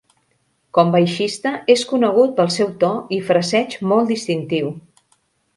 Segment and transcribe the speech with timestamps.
[0.77, 4.77] Com baixista, és conegut pel seu to i fraseig molt distintiu.